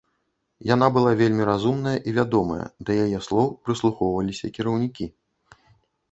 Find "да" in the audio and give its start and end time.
2.87-2.91